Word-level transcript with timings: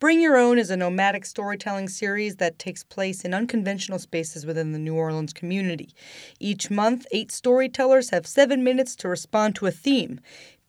Bring 0.00 0.22
Your 0.22 0.38
Own 0.38 0.58
is 0.58 0.70
a 0.70 0.78
nomadic 0.78 1.26
storytelling 1.26 1.90
series 1.90 2.36
that 2.36 2.58
takes 2.58 2.82
place 2.82 3.22
in 3.22 3.34
unconventional 3.34 3.98
spaces 3.98 4.46
within 4.46 4.72
the 4.72 4.78
New 4.78 4.94
Orleans 4.94 5.34
community. 5.34 5.90
Each 6.38 6.70
month, 6.70 7.06
eight 7.12 7.30
storytellers 7.30 8.08
have 8.08 8.26
seven 8.26 8.64
minutes 8.64 8.96
to 8.96 9.08
respond 9.08 9.56
to 9.56 9.66
a 9.66 9.70
theme. 9.70 10.18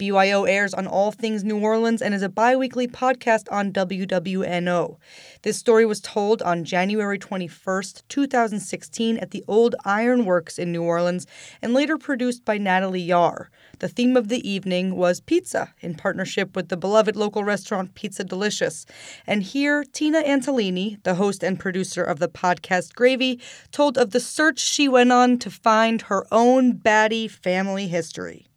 BYO 0.01 0.45
airs 0.45 0.73
on 0.73 0.87
All 0.87 1.11
Things 1.11 1.43
New 1.43 1.59
Orleans 1.59 2.01
and 2.01 2.15
is 2.15 2.23
a 2.23 2.27
bi 2.27 2.55
weekly 2.55 2.87
podcast 2.87 3.43
on 3.51 3.71
WWNO. 3.71 4.97
This 5.43 5.59
story 5.59 5.85
was 5.85 6.01
told 6.01 6.41
on 6.41 6.63
January 6.63 7.19
21st, 7.19 8.01
2016, 8.09 9.19
at 9.19 9.29
the 9.29 9.43
Old 9.47 9.75
Iron 9.85 10.25
Works 10.25 10.57
in 10.57 10.71
New 10.71 10.81
Orleans 10.81 11.27
and 11.61 11.75
later 11.75 11.99
produced 11.99 12.43
by 12.43 12.57
Natalie 12.57 12.99
Yahr. 12.99 13.51
The 13.77 13.89
theme 13.89 14.17
of 14.17 14.29
the 14.29 14.49
evening 14.49 14.95
was 14.95 15.21
pizza, 15.21 15.71
in 15.81 15.93
partnership 15.93 16.55
with 16.55 16.69
the 16.69 16.77
beloved 16.77 17.15
local 17.15 17.43
restaurant 17.43 17.93
Pizza 17.93 18.23
Delicious. 18.23 18.87
And 19.27 19.43
here, 19.43 19.83
Tina 19.83 20.23
Antolini, 20.23 20.97
the 21.03 21.13
host 21.13 21.43
and 21.43 21.59
producer 21.59 22.03
of 22.03 22.17
the 22.17 22.27
podcast 22.27 22.95
Gravy, 22.95 23.39
told 23.69 23.99
of 23.99 24.09
the 24.09 24.19
search 24.19 24.57
she 24.57 24.87
went 24.87 25.11
on 25.11 25.37
to 25.37 25.51
find 25.51 26.01
her 26.03 26.25
own 26.31 26.71
batty 26.71 27.27
family 27.27 27.87
history. 27.87 28.47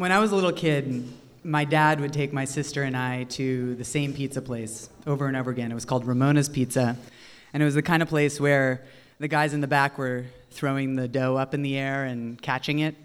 When 0.00 0.12
I 0.12 0.18
was 0.18 0.32
a 0.32 0.34
little 0.34 0.50
kid, 0.50 1.06
my 1.44 1.66
dad 1.66 2.00
would 2.00 2.14
take 2.14 2.32
my 2.32 2.46
sister 2.46 2.84
and 2.84 2.96
I 2.96 3.24
to 3.24 3.74
the 3.74 3.84
same 3.84 4.14
pizza 4.14 4.40
place 4.40 4.88
over 5.06 5.26
and 5.26 5.36
over 5.36 5.50
again. 5.50 5.70
It 5.70 5.74
was 5.74 5.84
called 5.84 6.06
Ramona's 6.06 6.48
Pizza. 6.48 6.96
And 7.52 7.62
it 7.62 7.66
was 7.66 7.74
the 7.74 7.82
kind 7.82 8.02
of 8.02 8.08
place 8.08 8.40
where 8.40 8.82
the 9.18 9.28
guys 9.28 9.52
in 9.52 9.60
the 9.60 9.66
back 9.66 9.98
were 9.98 10.24
throwing 10.52 10.96
the 10.96 11.06
dough 11.06 11.36
up 11.36 11.52
in 11.52 11.60
the 11.60 11.76
air 11.76 12.04
and 12.04 12.40
catching 12.40 12.78
it. 12.78 12.96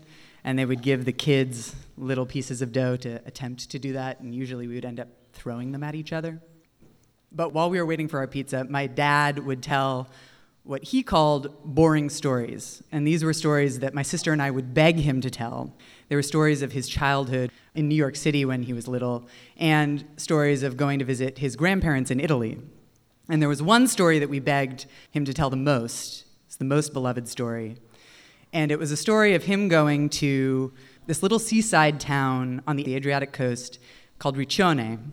And 0.46 0.58
they 0.58 0.64
would 0.64 0.82
give 0.82 1.04
the 1.04 1.12
kids 1.12 1.76
little 1.98 2.26
pieces 2.26 2.62
of 2.62 2.72
dough 2.72 2.96
to 2.96 3.16
attempt 3.26 3.72
to 3.72 3.78
do 3.78 3.92
that. 3.92 4.22
And 4.22 4.34
usually 4.34 4.66
we 4.66 4.76
would 4.76 4.86
end 4.86 5.02
up 5.02 5.10
throwing 5.34 5.74
them 5.74 5.84
at 5.84 5.96
each 5.96 6.14
other. 6.14 6.40
But 7.30 7.52
while 7.52 7.70
we 7.70 7.78
were 7.78 7.86
waiting 7.86 8.08
for 8.08 8.20
our 8.20 8.28
pizza, 8.28 8.64
my 8.64 8.88
dad 8.88 9.40
would 9.40 9.62
tell 9.62 10.08
what 10.66 10.84
he 10.84 11.04
called 11.04 11.54
boring 11.64 12.10
stories. 12.10 12.82
And 12.92 13.06
these 13.06 13.24
were 13.24 13.34
stories 13.34 13.80
that 13.80 13.94
my 13.94 14.02
sister 14.02 14.34
and 14.34 14.42
I 14.42 14.50
would 14.50 14.74
beg 14.74 14.98
him 14.98 15.22
to 15.22 15.30
tell. 15.30 15.76
There 16.10 16.18
were 16.18 16.24
stories 16.24 16.64
of 16.64 16.72
his 16.72 16.90
childhood 16.90 17.52
in 17.76 17.88
New 17.88 17.96
York 17.96 18.16
City 18.16 18.44
when 18.46 18.64
he 18.64 18.74
was 18.74 18.88
little, 18.88 19.28
and 19.58 20.04
stories 20.18 20.64
of 20.64 20.76
going 20.76 20.98
to 21.00 21.06
visit 21.06 21.38
his 21.38 21.56
grandparents 21.56 22.10
in 22.10 22.20
Italy. 22.20 22.60
And 23.30 23.42
there 23.42 23.50
was 23.50 23.62
one 23.62 23.88
story 23.88 24.18
that 24.18 24.30
we 24.30 24.40
begged 24.40 24.88
him 25.12 25.24
to 25.26 25.34
tell 25.34 25.52
the 25.52 25.56
most. 25.56 26.26
It's 26.48 26.58
the 26.58 26.66
most 26.66 26.94
beloved 26.94 27.28
story. 27.28 27.78
And 28.52 28.72
it 28.72 28.80
was 28.80 28.92
a 28.92 28.98
story 28.98 29.36
of 29.36 29.44
him 29.44 29.68
going 29.68 30.10
to 30.10 30.74
this 31.06 31.22
little 31.22 31.40
seaside 31.40 32.00
town 32.00 32.64
on 32.66 32.76
the 32.76 32.96
Adriatic 32.96 33.34
coast 33.34 33.78
called 34.18 34.36
Riccione 34.36 35.12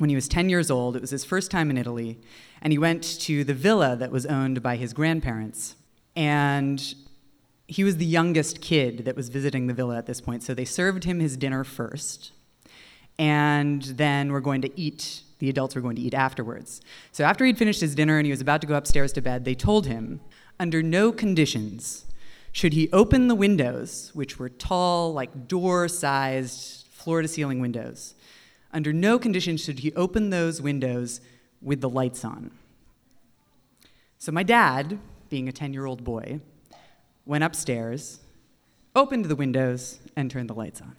when 0.00 0.10
he 0.10 0.16
was 0.16 0.28
10 0.28 0.48
years 0.48 0.70
old. 0.70 0.96
It 0.96 1.00
was 1.02 1.10
his 1.10 1.24
first 1.24 1.50
time 1.50 1.70
in 1.70 1.76
Italy 1.76 2.18
and 2.62 2.72
he 2.72 2.78
went 2.78 3.02
to 3.20 3.44
the 3.44 3.54
villa 3.54 3.96
that 3.96 4.10
was 4.10 4.26
owned 4.26 4.62
by 4.62 4.76
his 4.76 4.92
grandparents. 4.92 5.76
And 6.16 6.94
he 7.66 7.84
was 7.84 7.96
the 7.96 8.06
youngest 8.06 8.60
kid 8.60 9.04
that 9.04 9.16
was 9.16 9.28
visiting 9.28 9.66
the 9.66 9.74
villa 9.74 9.96
at 9.96 10.06
this 10.06 10.20
point, 10.20 10.42
so 10.42 10.54
they 10.54 10.64
served 10.64 11.04
him 11.04 11.20
his 11.20 11.36
dinner 11.36 11.62
first, 11.62 12.32
and 13.16 13.82
then 13.82 14.32
we're 14.32 14.40
going 14.40 14.60
to 14.62 14.80
eat. 14.80 15.22
The 15.38 15.48
adults 15.48 15.74
were 15.74 15.80
going 15.80 15.96
to 15.96 16.02
eat 16.02 16.12
afterwards. 16.12 16.80
So 17.12 17.24
after 17.24 17.44
he'd 17.44 17.56
finished 17.56 17.80
his 17.80 17.94
dinner 17.94 18.18
and 18.18 18.26
he 18.26 18.32
was 18.32 18.40
about 18.40 18.60
to 18.62 18.66
go 18.66 18.74
upstairs 18.74 19.12
to 19.14 19.22
bed, 19.22 19.44
they 19.44 19.54
told 19.54 19.86
him, 19.86 20.20
under 20.58 20.82
no 20.82 21.12
conditions 21.12 22.04
should 22.52 22.72
he 22.72 22.90
open 22.92 23.28
the 23.28 23.34
windows, 23.34 24.10
which 24.12 24.38
were 24.38 24.48
tall, 24.48 25.14
like 25.14 25.48
door 25.48 25.88
sized, 25.88 26.88
floor 26.88 27.22
to 27.22 27.28
ceiling 27.28 27.60
windows. 27.60 28.14
Under 28.72 28.92
no 28.92 29.18
conditions 29.18 29.62
should 29.62 29.80
he 29.80 29.92
open 29.94 30.30
those 30.30 30.62
windows 30.62 31.20
with 31.60 31.80
the 31.80 31.88
lights 31.88 32.24
on. 32.24 32.52
So 34.18 34.32
my 34.32 34.42
dad, 34.42 34.98
being 35.28 35.48
a 35.48 35.52
10 35.52 35.72
year 35.72 35.86
old 35.86 36.04
boy, 36.04 36.40
went 37.24 37.44
upstairs, 37.44 38.20
opened 38.94 39.26
the 39.26 39.36
windows, 39.36 39.98
and 40.16 40.30
turned 40.30 40.50
the 40.50 40.54
lights 40.54 40.80
on. 40.80 40.96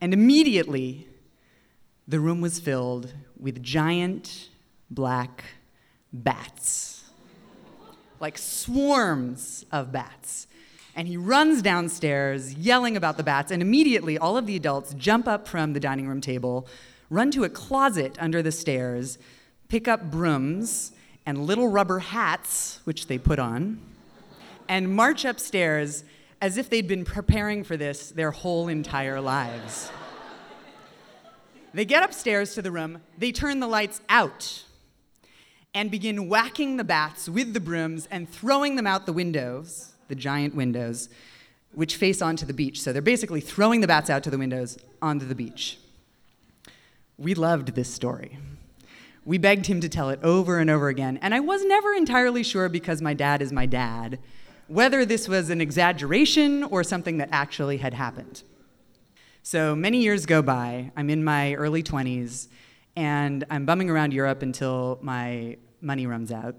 And 0.00 0.12
immediately, 0.12 1.08
the 2.06 2.20
room 2.20 2.40
was 2.40 2.60
filled 2.60 3.12
with 3.38 3.62
giant 3.62 4.48
black 4.90 5.44
bats, 6.12 7.04
like 8.20 8.38
swarms 8.38 9.64
of 9.70 9.92
bats. 9.92 10.46
And 10.98 11.06
he 11.06 11.16
runs 11.16 11.62
downstairs 11.62 12.54
yelling 12.54 12.96
about 12.96 13.18
the 13.18 13.22
bats, 13.22 13.52
and 13.52 13.62
immediately 13.62 14.18
all 14.18 14.36
of 14.36 14.46
the 14.46 14.56
adults 14.56 14.94
jump 14.94 15.28
up 15.28 15.46
from 15.46 15.72
the 15.72 15.78
dining 15.78 16.08
room 16.08 16.20
table, 16.20 16.66
run 17.08 17.30
to 17.30 17.44
a 17.44 17.48
closet 17.48 18.16
under 18.18 18.42
the 18.42 18.50
stairs, 18.50 19.16
pick 19.68 19.86
up 19.86 20.10
brooms 20.10 20.90
and 21.24 21.46
little 21.46 21.68
rubber 21.68 22.00
hats, 22.00 22.80
which 22.82 23.06
they 23.06 23.16
put 23.16 23.38
on, 23.38 23.80
and 24.68 24.92
march 24.92 25.24
upstairs 25.24 26.02
as 26.42 26.58
if 26.58 26.68
they'd 26.68 26.88
been 26.88 27.04
preparing 27.04 27.62
for 27.62 27.76
this 27.76 28.10
their 28.10 28.32
whole 28.32 28.66
entire 28.66 29.20
lives. 29.20 29.92
They 31.72 31.84
get 31.84 32.02
upstairs 32.02 32.54
to 32.54 32.62
the 32.62 32.72
room, 32.72 33.02
they 33.16 33.30
turn 33.30 33.60
the 33.60 33.68
lights 33.68 34.00
out, 34.08 34.64
and 35.72 35.92
begin 35.92 36.28
whacking 36.28 36.76
the 36.76 36.82
bats 36.82 37.28
with 37.28 37.54
the 37.54 37.60
brooms 37.60 38.08
and 38.10 38.28
throwing 38.28 38.74
them 38.74 38.88
out 38.88 39.06
the 39.06 39.12
windows, 39.12 39.94
the 40.08 40.14
giant 40.14 40.54
windows, 40.54 41.08
which 41.72 41.96
face 41.96 42.20
onto 42.20 42.44
the 42.44 42.52
beach. 42.52 42.80
So 42.80 42.92
they're 42.92 43.02
basically 43.02 43.40
throwing 43.40 43.80
the 43.80 43.86
bats 43.86 44.10
out 44.10 44.22
to 44.24 44.30
the 44.30 44.38
windows 44.38 44.78
onto 45.00 45.26
the 45.26 45.34
beach. 45.34 45.78
We 47.16 47.34
loved 47.34 47.74
this 47.74 47.92
story. 47.92 48.38
We 49.24 49.38
begged 49.38 49.66
him 49.66 49.80
to 49.80 49.88
tell 49.88 50.08
it 50.10 50.20
over 50.22 50.58
and 50.58 50.70
over 50.70 50.88
again, 50.88 51.18
and 51.20 51.34
I 51.34 51.40
was 51.40 51.64
never 51.64 51.92
entirely 51.92 52.42
sure 52.42 52.68
because 52.68 53.02
my 53.02 53.14
dad 53.14 53.42
is 53.42 53.52
my 53.52 53.66
dad 53.66 54.18
whether 54.68 55.06
this 55.06 55.26
was 55.26 55.48
an 55.50 55.60
exaggeration 55.60 56.62
or 56.64 56.84
something 56.84 57.16
that 57.16 57.30
actually 57.32 57.78
had 57.78 57.94
happened. 57.94 58.42
So 59.42 59.74
many 59.74 60.02
years 60.02 60.26
go 60.26 60.42
by, 60.42 60.92
I'm 60.94 61.08
in 61.08 61.24
my 61.24 61.54
early 61.54 61.82
20s, 61.82 62.48
and 62.94 63.44
I'm 63.48 63.64
bumming 63.64 63.88
around 63.88 64.12
Europe 64.12 64.42
until 64.42 64.98
my 65.00 65.56
money 65.80 66.06
runs 66.06 66.30
out. 66.30 66.54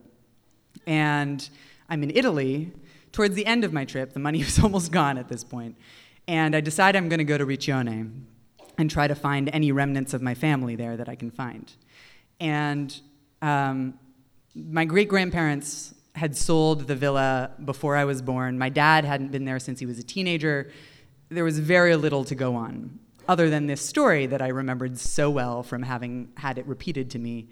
And 0.87 1.47
I'm 1.87 2.01
in 2.01 2.09
Italy. 2.09 2.71
Towards 3.11 3.35
the 3.35 3.45
end 3.45 3.63
of 3.63 3.73
my 3.73 3.85
trip, 3.85 4.13
the 4.13 4.19
money 4.19 4.39
was 4.43 4.59
almost 4.59 4.91
gone 4.91 5.17
at 5.17 5.27
this 5.29 5.43
point, 5.43 5.77
and 6.27 6.55
I 6.55 6.61
decide 6.61 6.95
I'm 6.95 7.09
going 7.09 7.19
to 7.19 7.23
go 7.23 7.37
to 7.37 7.45
Riccione 7.45 8.23
and 8.77 8.89
try 8.89 9.07
to 9.07 9.15
find 9.15 9.49
any 9.49 9.71
remnants 9.71 10.13
of 10.13 10.21
my 10.21 10.33
family 10.33 10.75
there 10.75 10.95
that 10.95 11.09
I 11.09 11.15
can 11.15 11.31
find. 11.31 11.71
And 12.39 12.97
um, 13.41 13.99
my 14.55 14.85
great 14.85 15.09
grandparents 15.09 15.93
had 16.15 16.35
sold 16.35 16.87
the 16.87 16.95
villa 16.95 17.51
before 17.65 17.95
I 17.95 18.05
was 18.05 18.21
born. 18.21 18.57
My 18.57 18.69
dad 18.69 19.05
hadn't 19.05 19.31
been 19.31 19.45
there 19.45 19.59
since 19.59 19.79
he 19.79 19.85
was 19.85 19.99
a 19.99 20.03
teenager. 20.03 20.71
There 21.29 21.43
was 21.43 21.59
very 21.59 21.95
little 21.95 22.23
to 22.25 22.35
go 22.35 22.55
on, 22.55 22.99
other 23.27 23.49
than 23.49 23.67
this 23.67 23.81
story 23.81 24.25
that 24.27 24.41
I 24.41 24.47
remembered 24.47 24.97
so 24.97 25.29
well 25.29 25.61
from 25.61 25.83
having 25.83 26.29
had 26.37 26.57
it 26.57 26.65
repeated 26.65 27.09
to 27.11 27.19
me 27.19 27.49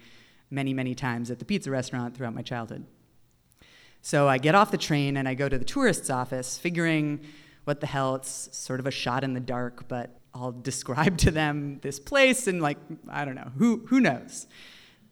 many, 0.50 0.72
many 0.72 0.94
times 0.94 1.30
at 1.30 1.38
the 1.38 1.44
pizza 1.44 1.70
restaurant 1.70 2.16
throughout 2.16 2.34
my 2.34 2.42
childhood. 2.42 2.84
So 4.02 4.28
I 4.28 4.38
get 4.38 4.54
off 4.54 4.70
the 4.70 4.78
train 4.78 5.16
and 5.16 5.28
I 5.28 5.34
go 5.34 5.48
to 5.48 5.58
the 5.58 5.64
tourist's 5.64 6.10
office, 6.10 6.56
figuring 6.56 7.20
what 7.64 7.80
the 7.80 7.86
hell, 7.86 8.14
it's 8.14 8.48
sort 8.56 8.80
of 8.80 8.86
a 8.86 8.90
shot 8.90 9.24
in 9.24 9.34
the 9.34 9.40
dark, 9.40 9.88
but 9.88 10.18
I'll 10.34 10.52
describe 10.62 11.18
to 11.18 11.30
them 11.30 11.80
this 11.82 11.98
place 12.00 12.46
and 12.46 12.62
like 12.62 12.78
I 13.08 13.24
don't 13.24 13.34
know 13.34 13.50
who 13.58 13.84
who 13.86 14.00
knows. 14.00 14.46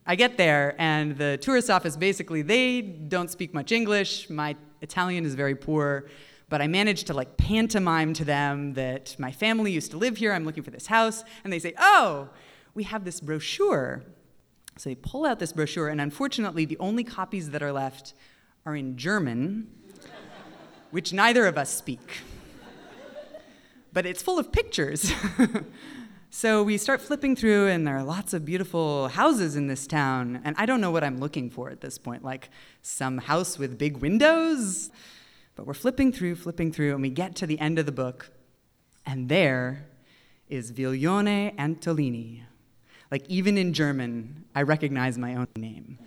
I 0.07 0.15
get 0.15 0.37
there 0.37 0.77
and 0.79 1.17
the 1.17 1.37
tourist 1.39 1.69
office 1.69 1.97
basically 1.97 2.43
they 2.43 2.81
don't 2.81 3.31
speak 3.31 3.53
much 3.53 3.73
English. 3.73 4.31
My 4.31 4.57
Italian 4.81 5.25
is 5.25 5.35
very 5.35 5.57
poor, 5.57 6.07
but 6.49 6.63
I 6.63 6.69
managed 6.69 7.09
to 7.09 7.15
like 7.15 7.37
pantomime 7.37 8.13
to 8.15 8.25
them 8.25 8.75
that 8.75 9.17
my 9.19 9.33
family 9.33 9.73
used 9.73 9.91
to 9.91 9.97
live 9.97 10.17
here. 10.17 10.33
I'm 10.33 10.45
looking 10.45 10.63
for 10.63 10.71
this 10.71 10.87
house, 10.87 11.25
and 11.43 11.53
they 11.53 11.59
say, 11.59 11.73
"Oh, 11.79 12.29
we 12.75 12.85
have 12.85 13.05
this 13.05 13.21
brochure." 13.21 14.05
So 14.79 14.91
they 14.91 14.95
pull 14.95 15.25
out 15.25 15.39
this 15.39 15.53
brochure, 15.53 15.89
and 15.89 16.01
unfortunately, 16.01 16.67
the 16.67 16.79
only 16.79 17.03
copies 17.03 17.51
that 17.51 17.63
are 17.63 17.73
left 17.73 18.15
are 18.67 18.77
in 18.77 18.99
German, 18.99 19.69
which 20.91 21.13
neither 21.13 21.47
of 21.47 21.57
us 21.57 21.71
speak 21.71 22.23
but 23.97 24.05
it's 24.05 24.23
full 24.23 24.39
of 24.39 24.53
pictures. 24.53 25.11
so 26.31 26.63
we 26.63 26.77
start 26.77 27.01
flipping 27.01 27.35
through, 27.35 27.69
and 27.69 27.87
there 27.87 27.97
are 27.97 28.05
lots 28.05 28.35
of 28.35 28.45
beautiful 28.45 29.09
houses 29.09 29.57
in 29.57 29.69
this 29.69 29.87
town. 29.87 30.43
And 30.45 30.55
I 30.59 30.67
don't 30.67 30.83
know 30.83 30.91
what 30.91 31.03
I'm 31.03 31.17
looking 31.17 31.49
for 31.49 31.71
at 31.71 31.81
this 31.81 31.97
point, 31.97 32.23
like 32.23 32.51
some 32.83 33.17
house 33.17 33.59
with 33.59 33.79
big 33.79 33.97
windows. 33.97 34.91
But 35.55 35.67
we're 35.67 35.73
flipping 35.73 36.13
through, 36.13 36.35
flipping 36.35 36.73
through, 36.73 36.93
and 36.93 37.01
we 37.01 37.09
get 37.09 37.35
to 37.37 37.47
the 37.47 37.59
end 37.59 37.79
of 37.79 37.87
the 37.87 37.93
book, 37.93 38.29
and 39.07 39.31
there 39.31 39.87
is 40.51 40.73
Viglione 40.73 41.57
Antolini. 41.57 42.43
Like, 43.11 43.25
even 43.31 43.57
in 43.57 43.73
German, 43.73 44.45
I 44.55 44.61
recognize 44.61 45.17
my 45.17 45.37
own 45.37 45.49
name. 45.57 45.99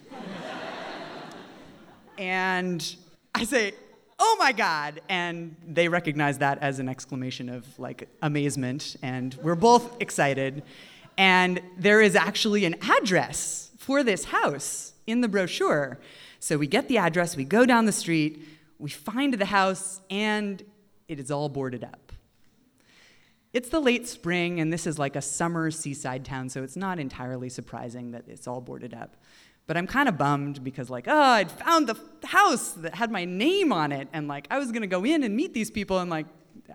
And 2.19 2.95
I 3.33 3.45
say, 3.45 3.73
oh 4.19 4.35
my 4.37 4.51
God. 4.51 5.01
And 5.09 5.55
they 5.65 5.87
recognize 5.87 6.37
that 6.39 6.59
as 6.59 6.79
an 6.79 6.89
exclamation 6.89 7.49
of 7.49 7.65
like 7.79 8.09
amazement. 8.21 8.97
And 9.01 9.33
we're 9.41 9.55
both 9.55 9.99
excited. 10.01 10.61
And 11.17 11.61
there 11.77 12.01
is 12.01 12.15
actually 12.15 12.65
an 12.65 12.75
address 12.81 13.71
for 13.77 14.03
this 14.03 14.25
house 14.25 14.93
in 15.07 15.21
the 15.21 15.27
brochure. 15.27 15.97
So 16.39 16.57
we 16.57 16.67
get 16.67 16.87
the 16.87 16.97
address, 16.97 17.35
we 17.35 17.45
go 17.45 17.65
down 17.65 17.85
the 17.85 17.91
street, 17.91 18.45
we 18.77 18.89
find 18.89 19.33
the 19.33 19.45
house, 19.45 19.99
and 20.09 20.63
it 21.07 21.19
is 21.19 21.31
all 21.31 21.49
boarded 21.49 21.83
up. 21.83 22.13
It's 23.51 23.69
the 23.69 23.79
late 23.79 24.07
spring, 24.07 24.59
and 24.59 24.71
this 24.71 24.85
is 24.85 24.99
like 24.99 25.15
a 25.15 25.21
summer 25.21 25.71
seaside 25.71 26.23
town, 26.23 26.49
so 26.49 26.63
it's 26.63 26.77
not 26.77 26.99
entirely 26.99 27.49
surprising 27.49 28.11
that 28.11 28.25
it's 28.27 28.47
all 28.47 28.61
boarded 28.61 28.93
up. 28.93 29.17
But 29.69 29.77
I'm 29.77 29.85
kind 29.85 30.09
of 30.09 30.17
bummed 30.17 30.63
because, 30.63 30.89
like, 30.89 31.05
oh, 31.07 31.15
I'd 31.15 31.51
found 31.51 31.85
the 31.85 32.27
house 32.27 32.71
that 32.71 32.95
had 32.95 33.11
my 33.11 33.23
name 33.23 33.71
on 33.71 33.91
it, 33.91 34.07
and 34.13 34.27
like, 34.27 34.47
I 34.49 34.57
was 34.57 34.71
gonna 34.71 34.87
go 34.87 35.05
in 35.05 35.21
and 35.21 35.35
meet 35.35 35.53
these 35.53 35.69
people, 35.69 35.99
and 35.99 36.09
like, 36.09 36.25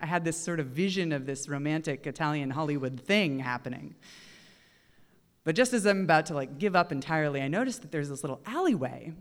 I 0.01 0.07
had 0.07 0.25
this 0.25 0.37
sort 0.37 0.61
of 0.61 0.69
vision 0.69 1.11
of 1.11 1.27
this 1.27 1.49
romantic 1.49 2.07
Italian 2.07 2.51
Hollywood 2.51 3.01
thing 3.01 3.41
happening. 3.41 3.97
But 5.43 5.57
just 5.57 5.73
as 5.73 5.85
I'm 5.87 6.03
about 6.03 6.27
to 6.27 6.35
like 6.35 6.61
give 6.61 6.77
up 6.77 6.93
entirely, 6.93 7.43
I 7.43 7.49
notice 7.49 7.79
that 7.79 7.91
there's 7.91 8.11
this 8.11 8.23
little 8.23 8.41
alleyway 8.47 9.13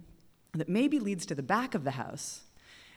that 0.54 0.70
maybe 0.70 1.00
leads 1.00 1.26
to 1.26 1.34
the 1.34 1.42
back 1.42 1.74
of 1.74 1.84
the 1.84 1.92
house. 1.92 2.44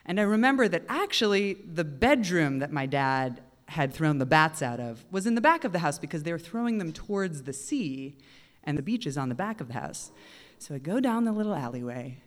And 0.05 0.21
I 0.21 0.25
remember 0.25 0.69
that 0.69 0.83
actually 0.91 1.55
the 1.55 1.85
bedroom 1.85 2.59
that 2.59 2.71
my 2.71 2.85
dad 2.85 3.41
had 3.69 3.95
thrown 3.95 4.19
the 4.19 4.27
bats 4.27 4.61
out 4.61 4.81
of 4.81 5.07
was 5.11 5.27
in 5.27 5.37
the 5.37 5.41
back 5.41 5.65
of 5.65 5.73
the 5.73 5.79
house 5.79 5.99
because 5.99 6.25
they 6.25 6.33
were 6.33 6.39
throwing 6.39 6.77
them 6.77 6.93
towards 6.93 7.45
the 7.45 7.55
sea 7.55 8.19
and 8.63 8.77
the 8.77 8.83
beach 8.83 9.07
is 9.07 9.17
on 9.17 9.31
the 9.31 9.35
back 9.35 9.63
of 9.63 9.69
the 9.69 9.75
house. 9.75 10.13
So 10.59 10.75
I 10.75 10.79
go 10.79 11.01
down 11.01 11.25
the 11.25 11.33
little 11.33 11.55
alleyway 11.55 12.19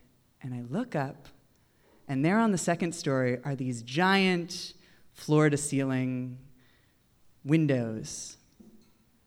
and 0.42 0.54
I 0.54 0.62
look 0.70 0.96
up, 0.96 1.28
and 2.08 2.24
there 2.24 2.40
on 2.40 2.52
the 2.52 2.58
second 2.58 2.94
story 2.94 3.40
are 3.44 3.56
these 3.56 3.82
giant 3.82 4.74
floor 5.14 5.50
to 5.50 5.58
ceiling 5.58 6.38
windows, 7.44 8.38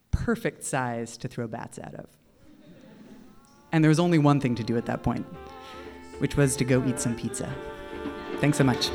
perfect 0.09 0.63
size 0.63 1.17
to 1.17 1.27
throw 1.27 1.47
bats 1.47 1.77
out 1.77 1.93
of. 1.93 2.07
And 3.71 3.83
there 3.83 3.89
was 3.89 3.99
only 3.99 4.17
one 4.17 4.39
thing 4.39 4.55
to 4.55 4.63
do 4.63 4.77
at 4.77 4.85
that 4.87 5.03
point, 5.03 5.25
which 6.17 6.35
was 6.35 6.55
to 6.55 6.63
go 6.63 6.83
eat 6.87 6.99
some 6.99 7.15
pizza. 7.15 7.53
Thanks 8.39 8.57
so 8.57 8.63
much. 8.63 8.89